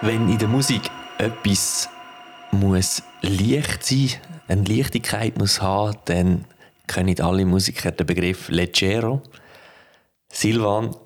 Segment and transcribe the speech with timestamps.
[0.00, 1.90] Wenn in der Musik etwas
[2.50, 4.12] muss leicht sein,
[4.46, 6.46] eine Leichtigkeit muss haben, dann
[6.86, 9.22] kennen alle Musiker den Begriff Leggero.
[10.32, 10.96] Silvan,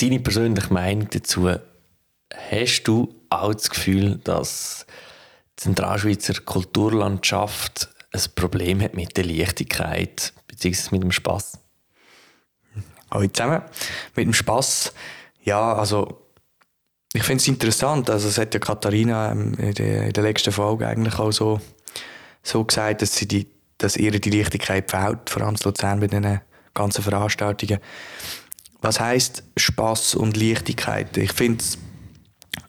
[0.00, 1.50] deine persönliche Meinung dazu,
[2.32, 4.86] hast du auch das Gefühl, dass
[5.58, 10.88] die Zentralschweizer Kulturlandschaft ein Problem hat mit der Leichtigkeit bzw.
[10.92, 11.58] mit dem Spass?
[13.10, 13.62] Hallo zusammen.
[14.14, 14.92] Mit dem Spass,
[15.42, 16.20] ja, also
[17.12, 18.08] ich finde es interessant.
[18.08, 21.60] Also es hat ja Katharina ähm, in der, in der letzten Folge eigentlich auch so,
[22.42, 26.06] so gesagt, dass, sie die, dass ihr die Leichtigkeit fehlt, vor allem in Luzern bei
[26.06, 26.40] diesen
[26.74, 27.80] ganzen Veranstaltungen.
[28.80, 31.16] Was heisst Spass und Leichtigkeit?
[31.16, 31.64] Ich finde,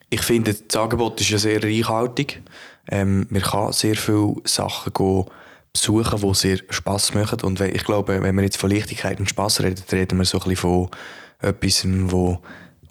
[0.10, 2.42] ich finde, das Angebot ist ja sehr reichhaltig.
[2.90, 5.26] Ähm, man kann sehr viele Sachen gehen,
[5.74, 7.42] besuchen, die sehr Spass machen.
[7.42, 10.44] Und ich glaube, wenn wir jetzt von Leichtigkeit und Spass reden, reden wir so ein
[10.44, 10.90] bisschen von
[11.40, 12.40] etwas, wo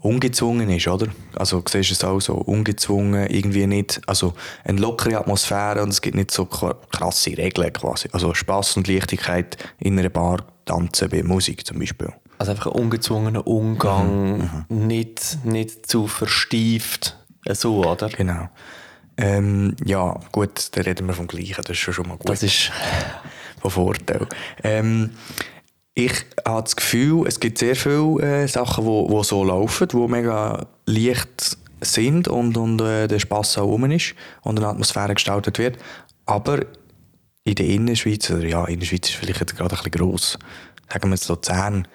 [0.02, 1.08] ungezwungen ist, oder?
[1.36, 4.32] Also siehst du es auch so, ungezwungen, irgendwie nicht, also
[4.64, 8.08] eine lockere Atmosphäre und es gibt nicht so krasse Regeln quasi.
[8.12, 12.12] Also Spass und Leichtigkeit in einer Bar tanzen bei Musik zum Beispiel.
[12.38, 14.86] Also einfach ein ungezwungener Umgang, mhm, mhm.
[14.86, 18.08] nicht, nicht zu verstieft, äh, so, oder?
[18.08, 18.48] Genau.
[19.20, 22.28] Ähm, ja, gut, da reden wir vom Gleichen, das ist schon, mal gut.
[22.28, 22.72] Das ist
[23.60, 24.26] von Vorteil.
[24.64, 25.10] Ähm,
[25.94, 26.12] ich
[26.46, 29.96] habe das Gefühl, es gibt sehr viele äh, Sachen, die wo, wo so laufen, die
[29.96, 35.58] mega leicht sind und, und äh, der Spass auch rum ist und eine Atmosphäre gestaltet
[35.58, 35.76] wird.
[36.24, 36.60] Aber
[37.44, 40.38] in der Innerschweiz, oder ja, Innerschweiz ist vielleicht jetzt gerade ein bisschen gross,
[40.90, 41.86] sagen wir jetzt Luzern,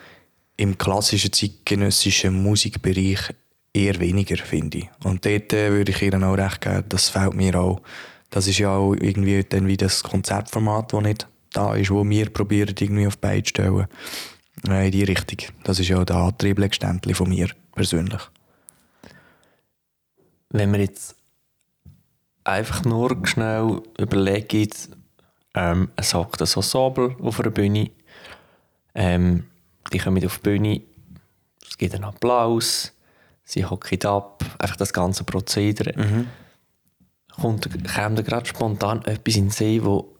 [0.57, 3.33] im klassischen zeitgenössischen Musikbereich
[3.75, 4.89] eher weniger, finde ich.
[5.03, 7.81] Und dort äh, würde ich ihr auch recht geben, das fällt mir auch.
[8.29, 12.29] Das ist ja auch irgendwie dann wie das Konzertformat, das nicht da ist, wo wir
[12.29, 13.87] probieren, irgendwie auf die zu stellen.
[14.67, 15.55] Äh, in die Richtung.
[15.63, 16.59] Das ist ja der Antrieb
[17.15, 18.21] von mir persönlich.
[20.49, 21.15] Wenn wir jetzt
[22.43, 24.69] einfach nur schnell überlegen,
[25.53, 27.91] ähm, es hockt so Sabel auf einer Bühne,
[28.93, 29.45] ähm,
[29.91, 30.81] die kommen auf die Bühne,
[31.67, 32.94] es gibt einen Applaus,
[33.45, 35.93] sie hocken ab, einfach das ganze Prozedere.
[35.97, 36.27] Mhm.
[37.39, 40.15] Kommt, da gerade spontan etwas in den See, wo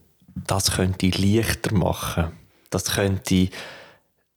[0.47, 2.31] das könnte leichter machen.
[2.69, 3.49] Das könnte,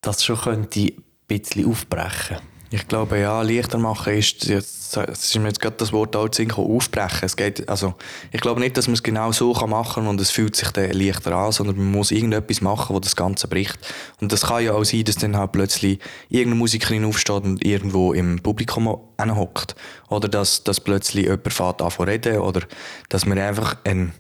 [0.01, 2.39] das schon könnte ein bisschen aufbrechen.
[2.71, 6.29] Ich glaube, ja, leichter machen ist, jetzt, es ist mir jetzt gerade das Wort auch
[6.59, 7.21] aufbrechen.
[7.23, 7.95] Es geht, also,
[8.31, 10.91] ich glaube nicht, dass man es genau so machen kann und es fühlt sich dann
[10.91, 13.79] leichter an, sondern man muss irgendetwas machen, wo das Ganze bricht.
[14.21, 18.13] Und das kann ja auch sein, dass dann halt plötzlich irgendeine Musikerin aufsteht und irgendwo
[18.13, 19.75] im Publikum hockt.
[20.11, 22.61] Oder dass, dass plötzlich jemand fährt an reden oder
[23.09, 24.13] dass man einfach ein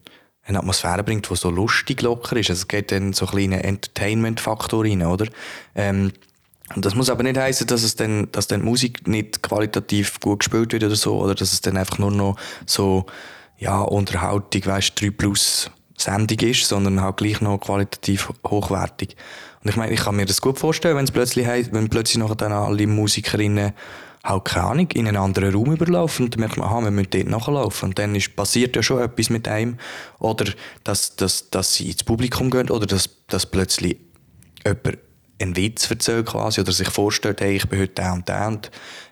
[0.48, 2.48] eine Atmosphäre bringt, die so lustig locker ist.
[2.48, 5.26] Also es geht dann so kleine Entertainment-Faktor rein, oder?
[5.75, 6.12] Ähm,
[6.74, 10.40] und das muss aber nicht heißen, dass es dann, dass dann Musik nicht qualitativ gut
[10.40, 12.36] gespielt wird oder so, oder dass es dann einfach nur noch
[12.66, 13.06] so,
[13.58, 19.16] ja, Unterhaltung, weißt, 3 plus Sendung ist, sondern halt gleich noch qualitativ hochwertig.
[19.62, 22.34] Und ich meine, ich kann mir das gut vorstellen, wenn es plötzlich, wenn plötzlich noch
[22.34, 23.72] dann alle Musikerinnen
[24.24, 27.10] halt keine Ahnung, in einen anderen Raum überlaufen und dann merkt man, aha, wir müssen
[27.10, 27.90] dort nachlaufen.
[27.90, 29.78] Und dann ist, passiert ja schon etwas mit einem.
[30.18, 30.52] Oder
[30.84, 33.98] dass, dass, dass sie ins Publikum gehen oder dass, dass plötzlich
[34.64, 34.98] jemand
[35.41, 38.71] einen Witz erzählt quasi oder sich vorstellt, hey, ich bin heute der und und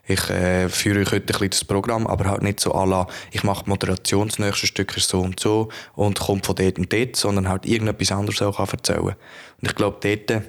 [0.08, 3.08] ich äh, führe euch heute ein bisschen das Programm, aber halt nicht so à la,
[3.32, 6.78] ich mache die Moderation, das nächste Stück ist so und so und kommt von dort
[6.78, 9.16] und dort, sondern halt irgendetwas anderes auch erzählen kann.
[9.60, 10.42] Und ich glaube, dort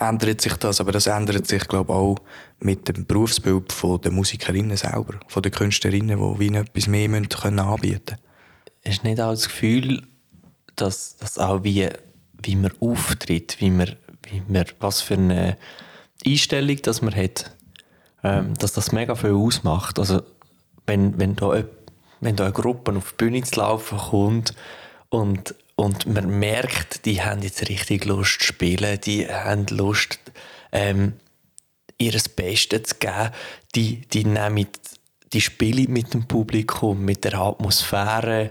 [0.00, 2.16] ändert sich das, aber das ändert sich, glaube auch
[2.60, 3.72] mit dem Berufsbild
[4.04, 8.20] der Musikerinnen selber, von den Künstlerinnen, die wie etwas mehr müssen können anbieten können.
[8.86, 10.02] Hast du nicht auch das Gefühl,
[10.76, 11.88] dass, dass auch wie,
[12.42, 13.96] wie man auftritt, wie man,
[14.48, 15.56] man, was für eine
[16.26, 17.52] Einstellung dass man hat,
[18.24, 19.98] ähm, dass das mega viel ausmacht?
[19.98, 20.22] Also,
[20.86, 21.64] wenn, wenn, da,
[22.20, 24.54] wenn da eine Gruppe auf die Bühne zu laufen kommt
[25.10, 30.18] und und man merkt, die haben jetzt richtig Lust zu spielen, die haben Lust,
[30.72, 31.12] ähm,
[31.98, 33.30] ihr Bestes zu geben.
[33.76, 34.66] Die, die nehmen
[35.32, 38.50] die Spiele mit dem Publikum, mit der Atmosphäre.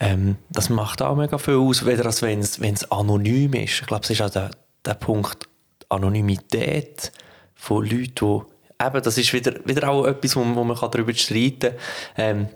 [0.00, 3.80] Ähm, das macht auch mega viel aus, weder als wenn es anonym ist.
[3.82, 4.50] Ich glaube, es ist auch der,
[4.88, 5.48] der Punkt
[5.88, 7.12] Anonymität
[7.54, 11.70] von Leuten, die eben, das ist wieder, wieder auch etwas, wo, wo man darüber streiten
[11.70, 11.76] kann.
[12.16, 12.48] Ähm,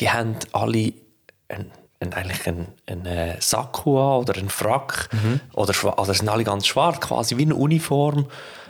[0.00, 0.92] die haben alle
[1.48, 1.70] einen
[2.02, 5.08] haben eigentlich einen, einen äh, Sakko an oder einen Frack.
[5.12, 5.40] Mhm.
[5.54, 8.26] Oder also sind alle ganz schwarz, quasi wie eine Uniform.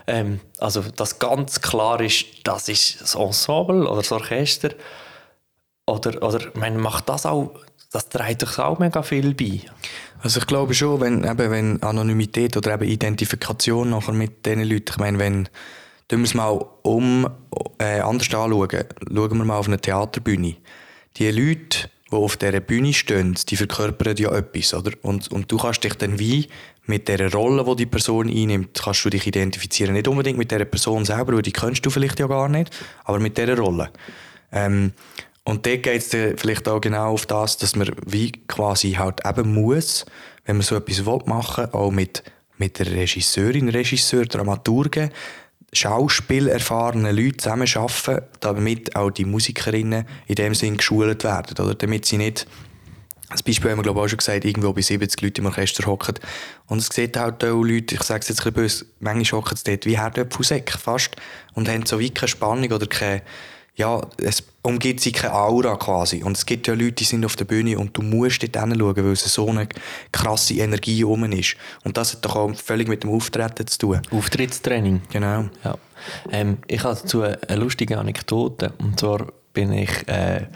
[0.07, 4.71] Ähm, also, dass ganz klar ist, das ist das Ensemble oder das Orchester.
[5.87, 7.53] Oder, oder man macht das auch
[7.93, 9.61] das trägt doch auch mega viel bei.
[10.23, 14.93] Also ich glaube schon, wenn, eben, wenn Anonymität oder eben Identifikation nachher mit diesen Leuten,
[14.93, 15.49] ich meine, wenn
[16.09, 17.29] tun wir es mal um,
[17.79, 20.57] äh, anders anschauen, schauen wir mal auf eine Theaterbühne.
[21.17, 24.93] Die Leute, die auf dieser Bühne stehen, die verkörpern ja etwas, oder?
[25.03, 26.49] Und, und du kannst dich dann wie
[26.87, 29.93] mit der Rolle, die die Person einnimmt, kannst du dich identifizieren.
[29.93, 32.71] Nicht unbedingt mit der Person selber, weil die kennst du vielleicht ja gar nicht,
[33.05, 33.91] aber mit dieser Rolle.
[34.51, 34.93] Ähm,
[35.45, 39.53] und dort geht es vielleicht auch genau auf das, dass man wie quasi halt eben
[39.55, 40.07] muss,
[40.45, 42.23] wenn man so etwas machen will, auch mit,
[42.59, 45.11] mit der Regisseurin, Regisseur, Dramaturgen,
[45.73, 51.75] schauspielerfahrenen Leuten zusammenarbeiten, damit auch die Musikerinnen in dem Sinn geschult werden, oder?
[51.75, 52.47] Damit sie nicht
[53.33, 55.87] als Beispiel haben wir glaube ich auch schon gesagt, irgendwo bei 70 Leuten im Orchester
[55.87, 56.17] hocken.
[56.67, 59.57] Und es sieht halt auch Leute, ich sage es jetzt ein bisschen böse, manchmal hocken
[59.57, 61.17] sie dort wie Herdöpfelsäck fast
[61.55, 63.23] und haben so wie keine Spannung oder keine,
[63.75, 66.23] ja, es umgibt sie keine Aura quasi.
[66.23, 68.97] Und es gibt ja Leute, die sind auf der Bühne und du musst dort hinschauen,
[68.97, 69.69] weil es so eine
[70.13, 71.57] krasse Energie rum ist.
[71.85, 74.03] Und das hat doch auch völlig mit dem Auftreten zu tun.
[74.11, 75.03] Auftrittstraining.
[75.11, 75.47] Genau.
[75.65, 75.77] Ja.
[76.31, 78.73] Ähm, ich habe dazu eine lustige Anekdote.
[78.79, 80.47] Und zwar bin ich, äh,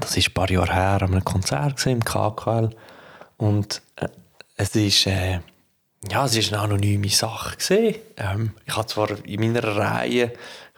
[0.00, 2.70] das ist ein paar Jahre her, an einem Konzert im KKL.
[3.36, 4.08] Und äh,
[4.56, 5.40] es ist, äh,
[6.10, 7.56] ja, es ist eine anonyme Sache.
[8.16, 10.32] Ähm, ich habe zwar in meiner Reihe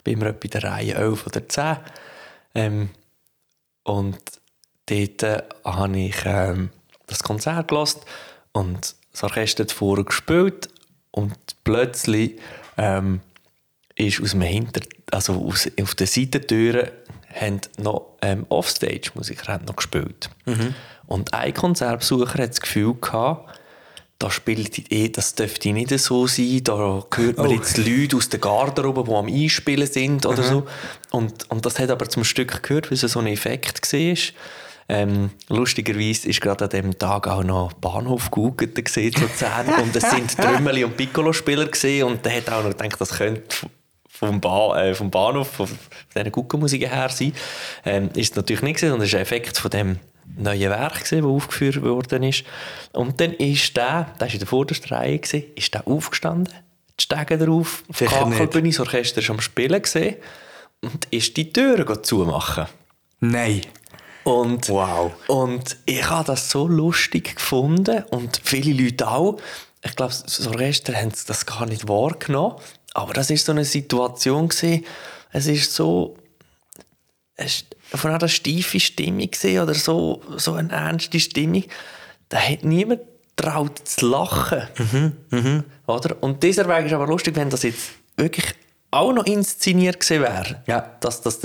[0.09, 1.77] bin immer bei der Reihe 11 oder 10.
[2.55, 2.91] Ähm,
[3.83, 4.19] und
[4.87, 6.71] dort äh, habe ich ähm,
[7.07, 8.01] das Konzert gelassen
[8.53, 10.69] und das Orchester hat vorher gespielt
[11.11, 12.39] und plötzlich
[12.77, 13.21] ähm,
[13.97, 14.81] ist aus dem Hinter,
[15.11, 16.91] also aus, auf den Seitentüren
[17.35, 20.31] haben noch ähm, Offstage-Musiker noch gespielt.
[20.47, 20.75] Mhm.
[21.07, 23.58] Und ein Konzertbesucher hat das Gefühl gehabt,
[24.19, 27.53] da spielt eh, das dürfte nicht so sein, da hört man oh.
[27.53, 30.49] jetzt Leute aus der Garderobe, die am Einspielen sind oder mhm.
[30.49, 30.67] so.
[31.11, 34.17] Und, und das hat aber zum Stück gehört, weil es so ein Effekt war.
[34.91, 40.37] Ähm, lustigerweise ist gerade an dem Tag auch noch Bahnhof gegoogelt gesehen, und es sind
[40.37, 41.69] Trümmeli und Piccolo-Spieler
[42.07, 43.69] und der hat auch noch gedacht, das könnte
[44.09, 45.69] vom, ba äh, vom Bahnhof, von
[46.15, 47.35] dieser Guckenmusik her sein.
[47.85, 49.99] Ähm, ist es natürlich nicht gesehen, sondern es ist ein Effekt von dem
[50.37, 52.45] neue Werk, das aufgeführt worden ist.
[52.93, 56.55] Und dann ist der, der war in der vordersten Reihe, ist der aufgestanden,
[56.99, 60.17] die Stege drauf, Kachelbühne, das Orchester war am Spielen gewesen,
[60.81, 62.67] und ist die Türen zumachen.
[63.21, 63.63] Nein.
[64.25, 65.13] Und, wow.
[65.29, 69.39] und ich habe das so lustig gefunden und viele Leute auch.
[69.83, 72.57] Ich glaube, das Orchester haben das gar nicht wahrgenommen.
[72.95, 74.85] Aber das war so eine Situation gewesen.
[75.33, 76.17] Es ist so,
[77.95, 81.65] von einer steife Stimmung gesehen oder so, so eine ernste Stimmung,
[82.29, 83.01] da hat niemand
[83.37, 84.63] traut zu lachen.
[84.79, 85.65] Mhm, mhm.
[85.87, 86.17] Oder?
[86.21, 88.55] Und dieser Weg ist aber lustig, wenn das jetzt wirklich
[88.91, 90.97] auch noch inszeniert gewesen wäre, ja.
[91.01, 91.41] dass das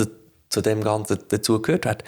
[0.48, 2.04] zu dem Ganzen dazugehört hat.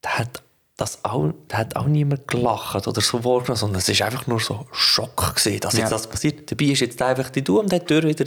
[0.00, 0.42] Da hat
[0.76, 4.40] das auch, da hat auch niemand gelacht oder so wahrgenommen, sondern es war einfach nur
[4.40, 5.80] so Schock gewesen, dass ja.
[5.80, 6.50] jetzt das passiert.
[6.50, 8.24] Dabei ist jetzt einfach die Tür und hat die Tür wieder,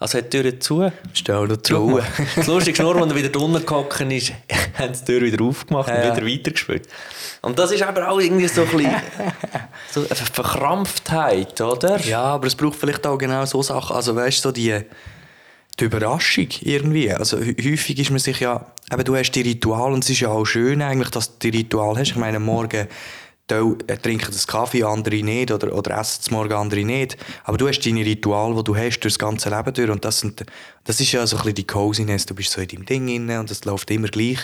[0.00, 0.90] also hat die Tür zu.
[1.12, 2.00] Stell dir zu.
[2.36, 4.32] Das Lustige ist nur, wenn er wieder drunter gehockt ist,
[4.74, 5.94] haben sie die Tür wieder aufgemacht ja.
[5.94, 6.88] und wieder weitergespielt.
[7.42, 8.94] Und das ist aber auch irgendwie so ein bisschen
[9.92, 12.00] so eine Verkrampftheit, oder?
[12.00, 14.80] Ja, aber es braucht vielleicht auch genau so Sachen, also weißt du, so die
[15.80, 17.10] die Überraschung irgendwie.
[17.10, 20.28] Also häufig ist man sich ja, eben du hast die Ritual und es ist ja
[20.28, 22.10] auch schön eigentlich, dass du die Ritual hast.
[22.10, 22.86] Ich meine, morgen
[23.50, 27.16] äh, trinken das Kaffee, andere nicht, oder, oder essen es morgen, andere nicht.
[27.44, 29.90] Aber du hast deine Ritual, die du hast, durch das ganze Leben durch.
[29.90, 30.44] Und das, sind,
[30.84, 32.24] das ist ja so ein bisschen die Coziness.
[32.26, 34.38] Du bist so in deinem Ding inne und es läuft immer gleich.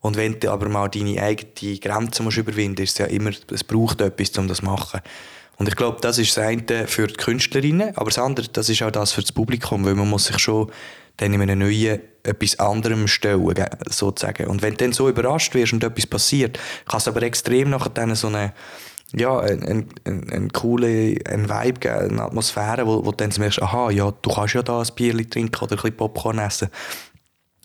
[0.00, 3.30] Und wenn du aber mal deine eigene Grenze musst überwinden musst, ist es ja immer,
[3.50, 5.00] es braucht etwas, um das zu machen.
[5.56, 8.82] Und ich glaube, das ist das eine für die Künstlerinnen, aber das andere, das ist
[8.82, 10.70] auch das für das Publikum, weil man muss sich schon
[11.18, 13.54] dann in einem neuen etwas anderem stellen,
[13.88, 14.46] sozusagen.
[14.46, 17.90] Und wenn du dann so überrascht wirst und etwas passiert, kann es aber extrem nachher
[17.90, 18.52] dann so eine
[19.14, 23.60] ja, ein, ein, ein coole ein Vibe geben, eine Atmosphäre, wo, wo du dann merkst,
[23.60, 26.68] aha, ja, du kannst ja da ein Bier trinken oder ein bisschen Popcorn essen.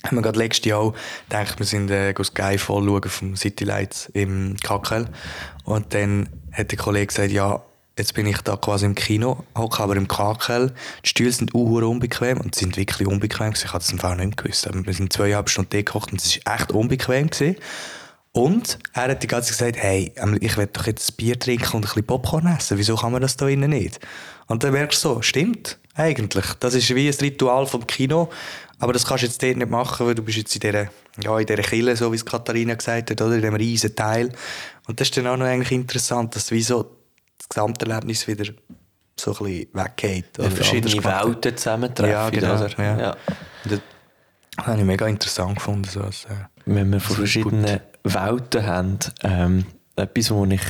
[0.04, 0.94] Haben wir gerade letztes Jahr
[1.30, 5.08] gedacht, wir sind äh, Skyfall schauen vom City Lights im Kackel.
[5.64, 7.64] Und dann hat der Kollege gesagt, ja,
[7.98, 10.72] jetzt bin ich da quasi im Kino, hocke aber im KKL.
[11.04, 13.54] Die Stühle sind auch unbequem und sind wirklich unbequem.
[13.54, 14.70] Ich habe das im Fall nicht gewusst.
[14.72, 17.30] Wir sind zweieinhalb Stunden gekocht und es war echt unbequem.
[17.30, 17.58] Gewesen.
[18.32, 21.40] Und er hat die ganze Zeit gesagt, hey, ähm, ich will doch jetzt ein Bier
[21.40, 22.78] trinken und ein bisschen Popcorn essen.
[22.78, 24.00] Wieso kann man das da innen nicht?
[24.46, 26.46] Und dann merkst du so, stimmt, eigentlich.
[26.60, 28.30] Das ist wie ein Ritual vom Kino.
[28.80, 30.88] Aber das kannst du jetzt dort nicht machen, weil du bist jetzt in dieser,
[31.24, 33.34] ja, in dieser Kille, so wie es Katharina gesagt hat, oder?
[33.34, 34.32] In diesem riesen Teil.
[34.88, 36.97] Und das ist dann auch noch eigentlich interessant, dass du wie so
[37.48, 38.46] das Gesamterlebnis wieder
[39.20, 40.40] so ein bisschen weggeht.
[40.40, 42.12] Oder verschiedene Welten zusammentreffen.
[42.12, 42.56] Ja, genau.
[42.56, 42.70] Oder?
[42.78, 43.00] Ja.
[43.00, 43.18] Ja.
[43.64, 43.80] Das,
[44.56, 45.90] das habe ich mega interessant gefunden.
[45.90, 50.62] So als, äh, Wenn wir von verschiedenen Welten haben, ähm, etwas, wo, ich,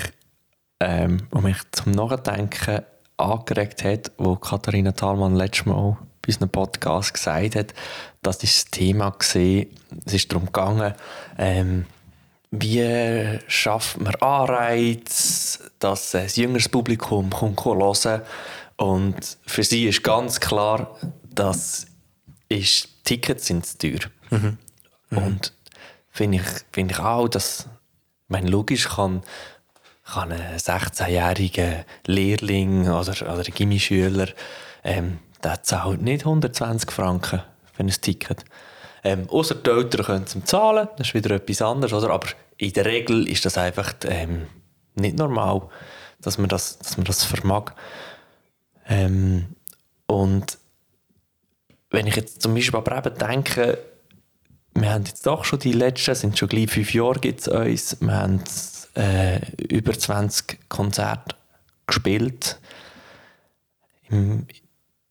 [0.80, 2.82] ähm, wo mich zum Nachdenken
[3.18, 7.74] angeregt hat, wo Katharina Thalmann letztes Mal bei unserem Podcast gesagt hat,
[8.22, 9.68] das ist das Thema gesehen.
[10.06, 10.94] Es ist darum gegangen,
[11.38, 11.86] ähm,
[12.52, 18.22] wie schafft man Anreiz, dass das jüngeres Publikum kommt hören
[18.78, 20.98] und für sie ist ganz klar,
[21.34, 21.88] dass
[22.50, 24.10] ist, Tickets sind zu teuer.
[24.30, 24.58] Mhm.
[25.10, 25.18] Mhm.
[25.18, 25.54] Und
[26.10, 29.24] finde ich, find ich auch, dass, ich meine, logisch kann,
[30.06, 34.30] kann ein 16-jähriger Lehrling oder, oder ein Gimmischüler,
[34.84, 37.42] ähm, der zahlt nicht 120 Franken
[37.74, 38.46] für ein Ticket.
[39.04, 42.12] Ähm, Außer die Eltern können es zahlen, das ist wieder etwas anderes, oder?
[42.14, 42.28] aber
[42.58, 44.48] in der Regel ist das einfach ähm,
[44.96, 45.70] nicht normal,
[46.20, 47.74] dass man das, dass man das vermag.
[48.88, 49.56] Ähm,
[50.08, 50.58] und
[51.90, 53.78] wenn ich jetzt zum Beispiel aber eben denke,
[54.74, 58.02] wir haben jetzt doch schon die letzten, sind schon gleich fünf Jahre gibt es uns,
[58.02, 58.44] wir haben
[58.96, 61.36] äh, über 20 Konzerte
[61.86, 62.60] gespielt
[64.10, 64.48] im,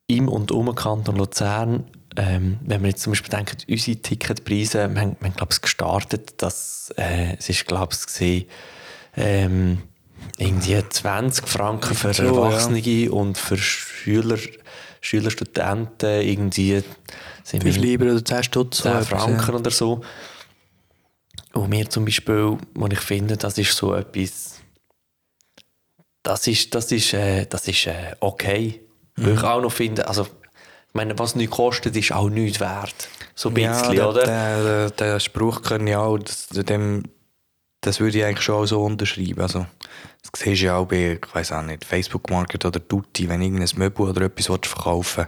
[0.06, 1.84] im und um Kanton Luzern.
[2.16, 5.60] Ähm, wenn wir jetzt zum Beispiel denken, unsere Ticketpreise, wir haben, wir haben glaube ich,
[5.60, 8.46] gestartet, dass, äh, es ist, glaube ich, gesehen,
[9.16, 9.82] ähm,
[10.38, 13.10] irgendwie 20 Franken für so, Erwachsene ja.
[13.10, 14.38] und für Schüler,
[15.00, 16.82] Schüler, Studenten irgendwie
[17.44, 18.82] sind 5 Lieber oder 10 Stutz.
[18.82, 19.58] 10 Franken ja.
[19.58, 20.00] oder so.
[21.52, 24.60] Und mir zum Beispiel, wo ich finde, das ist so etwas,
[26.22, 28.82] das ist, das ist, äh, das ist äh, okay.
[29.16, 29.24] Mhm.
[29.24, 30.26] Weil ich auch noch finde, also,
[30.96, 33.08] meine, was nichts kostet, ist auch nichts wert.
[33.34, 34.24] So ein bisschen, ja, oder?
[34.24, 37.04] Der, der, der Spruch kann ich auch, das, dem,
[37.80, 39.40] das würde ich eigentlich schon auch so unterschreiben.
[39.40, 39.66] Also,
[40.22, 43.42] das siehst du ja auch bei, ich weiß auch nicht, Facebook Market oder Tutti, wenn
[43.42, 45.26] irgendein Möbel oder etwas verkaufen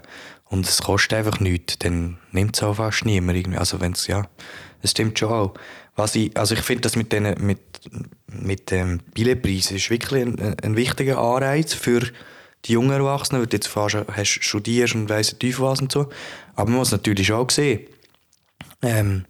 [0.50, 3.58] und es kostet einfach nichts, dann nimmt es auch fast niemand irgendwie.
[3.58, 4.26] Also wenn's, ja,
[4.82, 5.54] das stimmt schon auch.
[5.96, 7.60] Was ich, also ich finde das mit, den, mit,
[8.26, 12.02] mit dem Billetpreis ist wirklich ein, ein, wichtiger Anreiz für
[12.64, 16.08] die jungen Erwachsenen, weil du jetzt fast hast, studierst und weiss tief was und so.
[16.54, 17.86] Aber man muss natürlich auch sehen,
[18.82, 19.24] ähm,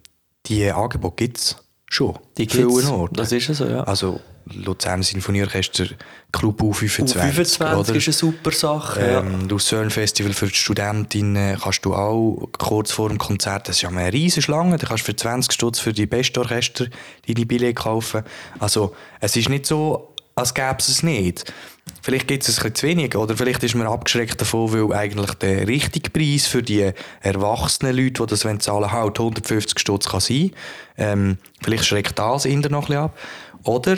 [0.45, 1.55] die Angebote gibt es
[1.87, 2.17] schon.
[2.37, 2.91] Die gibt's.
[3.13, 3.83] Das ist so, ja.
[3.83, 4.19] Also
[4.53, 5.85] Luzern Sinfonieorchester
[6.31, 7.15] Club U25.
[7.15, 7.95] U25 oder?
[7.95, 8.99] ist eine super Sache.
[8.99, 9.47] Ähm, ja.
[9.47, 13.89] Lucerne Festival für die Studentinnen kannst du auch kurz vor dem Konzert, das ist ja
[13.89, 16.87] eine riesige Schlange, da kannst du für 20 Stutz für die besten Orchester
[17.27, 18.23] deine Billette kaufen.
[18.59, 21.53] Also es ist nicht so, als gäbe es es nicht.
[22.01, 25.33] Vielleicht gibt es es ein zu wenig oder vielleicht ist man abgeschreckt davon, weil eigentlich
[25.35, 26.91] der richtige Preis für die
[27.21, 30.51] erwachsenen Leute, die das zahlen halt 150 Stutz kann sein.
[30.97, 33.17] Ähm, vielleicht schreckt das ihn noch ein bisschen ab.
[33.63, 33.97] Oder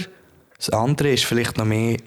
[0.57, 1.97] das andere ist vielleicht noch mehr,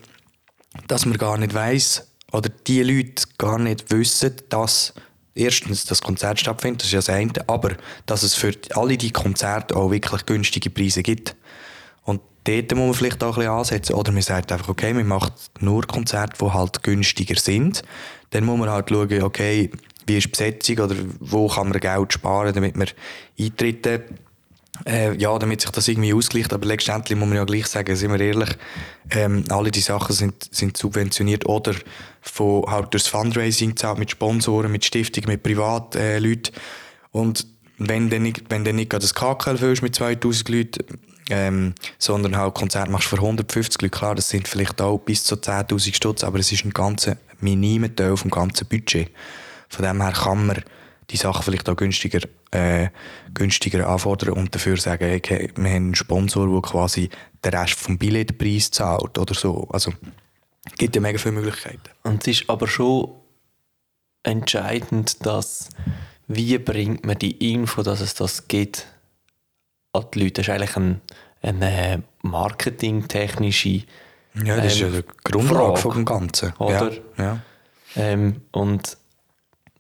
[0.89, 4.95] dass man gar nicht weiß oder die Leute gar nicht wissen, dass
[5.35, 7.73] erstens das Konzert stattfindet, das ist ja das eine, aber
[8.07, 11.37] dass es für alle die Konzerte auch wirklich günstige Preise gibt.
[12.45, 13.95] Dort muss man vielleicht auch ein bisschen ansetzen.
[13.95, 17.83] Oder man sagt einfach, okay, man macht nur Konzerte, die halt günstiger sind.
[18.31, 19.71] Dann muss man halt schauen, okay,
[20.07, 22.89] wie ist die Besetzung oder wo kann man Geld sparen, damit man
[23.39, 24.05] Eintritte
[24.87, 26.53] äh, ja, damit sich das irgendwie ausgleicht.
[26.53, 28.51] Aber letztendlich muss man ja gleich sagen, sind wir ehrlich,
[29.11, 31.75] ähm, alle die Sachen sind, sind subventioniert oder
[32.21, 36.55] von, halt durchs Fundraising zahlt, mit Sponsoren, mit Stiftungen, mit Privatleuten.
[36.55, 36.59] Äh,
[37.13, 37.47] Und
[37.79, 40.85] wenn du nicht, wenn du nicht gerade das KKL füllst mit 2000 Leuten,
[41.31, 45.37] ähm, sondern halt Konzert machst für 150 Leute, klar, das sind vielleicht auch bis zu
[45.37, 49.11] 10'000 Stutz, aber es ist ein ganz minimer Teil vom ganzen Budget.
[49.69, 50.63] Von dem her kann man
[51.11, 52.89] die Sachen vielleicht auch günstiger, äh,
[53.33, 57.11] günstiger anfordern und dafür sagen, okay, wir haben einen Sponsor, der quasi
[57.45, 59.69] den Rest vom Billetpreis zahlt oder so.
[59.71, 59.93] Also
[60.65, 61.83] es gibt ja mega viele Möglichkeiten.
[62.05, 63.13] Und es ist aber schon
[64.23, 65.69] entscheidend, dass
[66.27, 68.87] wie bringt man die Info, dass es das gibt,
[69.95, 70.43] an die Leute.
[70.43, 71.01] Das ist eigentlich ein,
[71.43, 73.83] eine marketingtechnische
[74.45, 76.53] Ja, das ähm, ist ja die Grundlage vom Ganzen.
[76.59, 76.93] Oder?
[76.93, 77.39] Ja, ja.
[77.97, 78.99] Ähm, und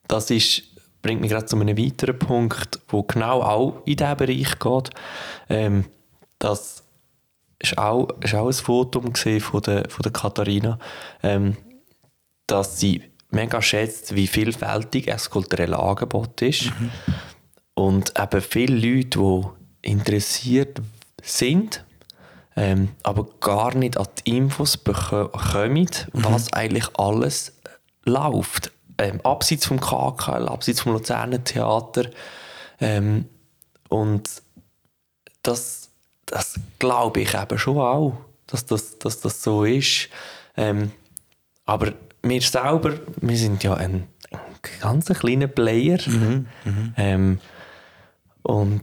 [0.09, 0.63] das ist
[1.05, 4.91] bringt mich gerade zu einem weiteren Punkt, wo genau auch in diesen Bereich geht.
[5.51, 5.85] Ähm,
[6.39, 6.83] das
[7.59, 10.79] ist auch, ist auch ein Foto von der, von der Katharina,
[11.23, 11.59] ähm,
[12.47, 16.71] dass sie mega schätzt, wie vielfältig das kulturelle Angebot ist.
[16.81, 16.91] Mhm.
[17.75, 19.43] Und eben viele Leute, die
[19.85, 20.81] interessiert
[21.23, 21.85] sind,
[22.57, 26.25] ähm, aber gar nicht an die Infos bekommen, mhm.
[26.25, 27.53] was eigentlich alles
[28.05, 32.07] läuft ähm, abseits vom KKL, abseits vom Luzerner Theater.
[32.81, 33.27] Ähm,
[33.89, 34.29] und
[35.43, 35.91] das,
[36.27, 40.09] das glaube ich eben schon auch, dass das, dass das so ist.
[40.57, 40.93] Ähm,
[41.67, 44.41] aber wir selber, wir sind ja ein, ein
[44.81, 45.99] ganz kleiner Player.
[46.07, 46.93] Mhm, mh.
[46.97, 47.41] ähm,
[48.43, 48.83] und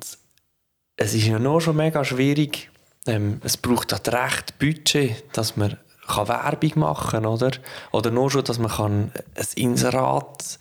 [1.01, 2.69] es ist ja noch schon mega schwierig,
[3.07, 5.77] ähm, es braucht das recht Budget, dass man
[6.07, 7.51] kann Werbung machen oder?
[7.91, 10.59] Oder nur schon, dass man kann ein Inserat,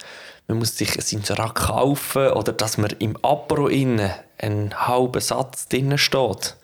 [0.48, 5.68] man muss sich ein Inserat kaufen oder dass man im Apro innen einen halben Satz
[5.68, 6.56] drin steht,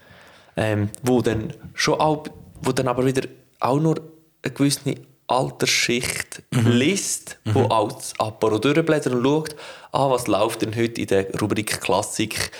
[0.56, 2.24] ähm, wo dann schon auch,
[2.62, 3.28] wo dann aber wieder
[3.60, 4.00] auch nur
[4.42, 4.94] eine gewisse
[5.26, 6.70] Altersschicht mhm.
[6.70, 7.54] liest, mhm.
[7.54, 9.56] wo auch das Apro durchblättert und schaut,
[9.92, 12.52] ah, was läuft denn heute in der Rubrik Klassik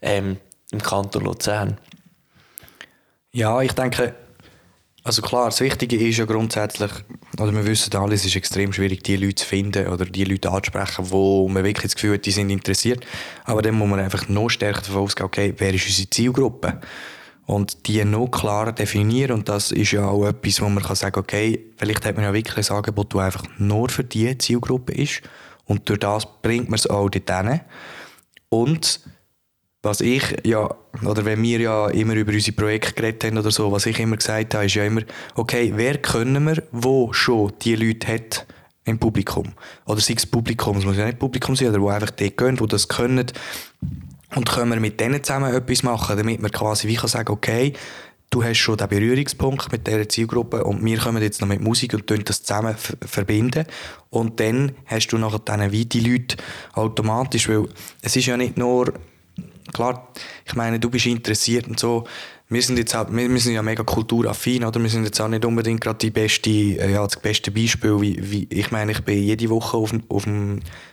[0.00, 0.38] ähm,
[0.72, 1.78] im Kanton Luzern.
[3.32, 4.14] Ja, ich denke,
[5.04, 6.90] also klar, das Wichtige ist ja grundsätzlich,
[7.38, 10.50] oder wir wissen alle, es ist extrem schwierig, die Leute zu finden oder die Leute
[10.50, 13.04] anzusprechen, wo man wirklich das Gefühl hat, die sind interessiert.
[13.44, 16.80] Aber dann muss man einfach noch stärker davon ausgehen, okay, wer ist unsere Zielgruppe?
[17.46, 19.32] Und die noch klarer definieren.
[19.32, 22.32] Und das ist ja auch etwas, wo man kann sagen okay, vielleicht hat man ja
[22.32, 25.22] wirklich ein Angebot, das einfach nur für diese Zielgruppe ist.
[25.64, 27.60] Und durch das bringt man es auch dorthin.
[28.48, 29.00] Und
[29.82, 30.70] was ich ja,
[31.04, 34.16] oder wenn wir ja immer über unsere Projekte geredet haben oder so, was ich immer
[34.16, 35.02] gesagt habe, ist ja immer,
[35.34, 38.46] okay, wer können wir, wo schon die Leute hat
[38.84, 39.52] im Publikum?
[39.86, 42.60] Oder sei es Publikum, es muss ja nicht Publikum sein, oder wo einfach die gehen,
[42.60, 43.26] wo das können.
[44.34, 47.74] Und können wir mit denen zusammen etwas machen, damit wir quasi wie kann sagen, okay,
[48.30, 51.92] du hast schon den Berührungspunkt mit dieser Zielgruppe und wir kommen jetzt noch mit Musik
[51.92, 52.74] und das zusammen
[53.04, 53.66] verbinden.
[54.08, 56.36] Und dann hast du nachher dann wie die Leute
[56.72, 57.68] automatisch, weil
[58.00, 58.94] es ist ja nicht nur
[59.72, 60.08] klar,
[60.44, 62.04] ich meine, du bist interessiert und so.
[62.48, 64.78] Wir sind jetzt auch, wir, sind ja mega kulturaffin, oder?
[64.78, 68.30] Wir sind jetzt auch nicht unbedingt gerade die beste, äh, ja, das beste Beispiel, wie,
[68.30, 70.26] wie, ich meine, ich bin jede Woche auf, auf,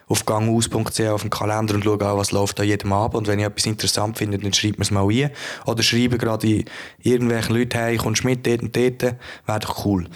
[0.08, 3.16] auf gangaus.ch auf dem Kalender und schaue auch, was läuft da jedem Abend.
[3.16, 5.32] Und wenn ich etwas interessant finde, dann schreibt man es mal ein.
[5.66, 6.64] Oder schreibe gerade
[7.02, 10.08] irgendwelchen Leuten, hey, kommst mit dort und dort, wäre doch cool.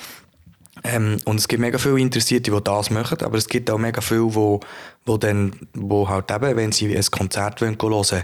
[0.84, 4.02] Ähm, und es gibt mega viele Interessierte, die das machen, aber es gibt auch mega
[4.02, 4.60] viele, die,
[5.08, 8.24] die dann, wo halt eben, wenn sie ein Konzert hören wollen,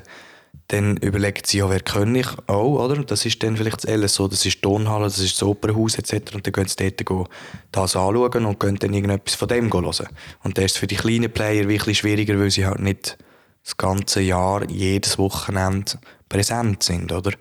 [0.70, 3.04] dann überlegen sie ja, wer kann ich auch, oder?
[3.04, 6.36] Das ist dann vielleicht das LSO, das ist die Tonhalle, das ist das Opernhaus etc.
[6.36, 7.26] Und dann gehen sie dort gehen,
[7.72, 10.08] das anschauen und können dann irgendetwas von dem hören.
[10.44, 13.18] Und das ist für die kleinen Player wirklich schwieriger, weil sie halt nicht
[13.64, 15.94] das ganze Jahr, jedes Wochenende
[16.30, 17.32] präsent sind, oder?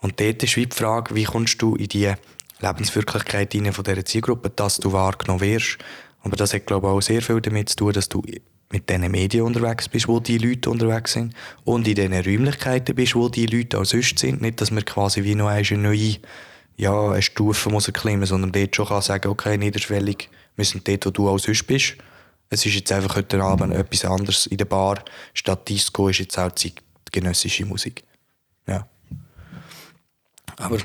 [0.00, 2.12] Und dort ist die Frage, wie kommst du in die
[2.60, 5.78] Lebenswirklichkeit von dieser Zielgruppe, dass du wahrgenommen wirst.
[6.22, 8.22] Aber das hat, glaube ich, auch sehr viel damit zu tun, dass du
[8.70, 13.14] mit den Medien unterwegs bist, wo die Leute unterwegs sind und in den Räumlichkeiten bist,
[13.14, 14.42] wo die Leute auch sonst sind.
[14.42, 16.16] Nicht, dass man quasi wie noch eine neue
[16.76, 21.06] ja, eine Stufe muss erklimmen, sondern dort schon kann sagen, okay, niederschwellig, wir sind dort,
[21.06, 21.96] wo du auch sonst bist.
[22.50, 25.04] Es ist jetzt einfach heute Abend etwas anderes in der Bar.
[25.34, 28.04] Statt Disco ist jetzt auch zeitgenössische Musik.
[28.66, 28.86] Ja.
[30.56, 30.78] Aber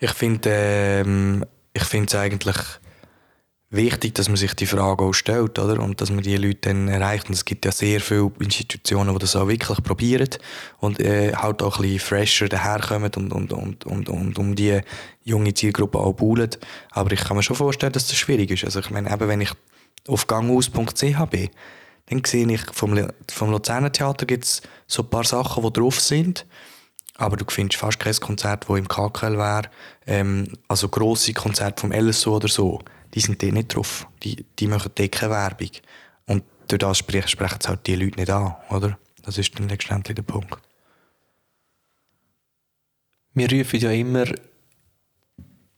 [0.00, 2.56] ich finde ähm, es eigentlich
[3.74, 5.80] wichtig, dass man sich die Frage auch stellt, oder?
[5.82, 7.28] Und dass man die Leute dann erreicht.
[7.28, 10.30] Und es gibt ja sehr viele Institutionen, die das auch wirklich probieren
[10.78, 14.80] und äh, halt auch ein bisschen fresher daherkommen und, und, und, und, und um die
[15.22, 16.50] junge Zielgruppe auch buhlen.
[16.90, 18.64] Aber ich kann mir schon vorstellen, dass das schwierig ist.
[18.64, 19.52] Also ich meine, eben wenn ich
[20.08, 21.50] auf gangaus.ch bin,
[22.06, 26.00] dann sehe ich, vom, vom Luzerner Theater gibt es so ein paar Sachen, die drauf
[26.00, 26.46] sind.
[27.16, 29.70] Aber du findest fast kein Konzert, das im KKL wäre.
[30.06, 32.80] Ähm, also grosse Konzerte vom LSO oder so
[33.14, 34.06] die sind dort nicht drauf.
[34.22, 35.70] Die, die machen keine Werbung.
[36.26, 38.98] Und durch das sprechen, es halt die Leute nicht an, oder?
[39.22, 40.60] Das ist dann letztendlich der Punkt.
[43.34, 44.26] Wir rufen ja immer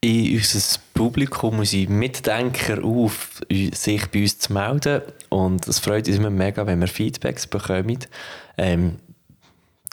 [0.00, 5.02] in unser Publikum, unsere Mitdenker auf, sich bei uns zu melden.
[5.30, 7.98] Und es freut uns immer mega, wenn wir Feedbacks bekommen.
[8.56, 8.98] Ähm,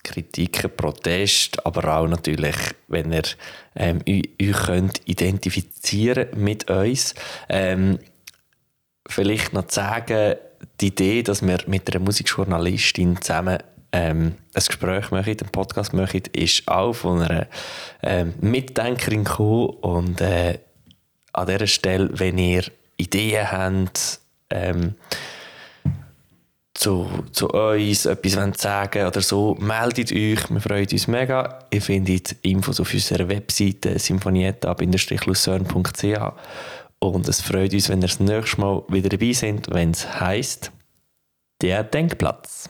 [0.04, 2.56] Kritiken, Proteste, aber auch natürlich,
[2.88, 3.24] wenn ihr
[3.76, 7.16] ähm, euch könnt identifizieren mit uns.
[7.50, 8.00] Ähm,
[9.08, 10.36] vielleicht noch zu sagen,
[10.82, 13.60] die Idee, dass wir mit einer Musikjournalistin zusammen
[13.92, 17.48] ähm, ein Gespräch machen, einen Podcast machen, ist auch von einer
[18.02, 20.60] ähm, Mitdenkerin gekommen und äh,
[21.32, 22.64] an dieser Stelle, wenn ihr
[22.98, 24.96] Ideen habt, ähm,
[26.74, 30.50] zu, zu uns etwas sagen oder so, meldet euch.
[30.50, 31.60] Wir freuen uns mega.
[31.72, 36.34] Ihr findet Infos auf unserer Webseite sinfonietta-lucerne.ch
[37.00, 40.72] und es freut uns, wenn ihr das nächste Mal wieder dabei seid, wenn es heisst,
[41.62, 42.70] der Denkplatz.